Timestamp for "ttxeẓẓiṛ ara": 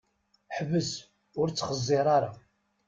1.49-2.31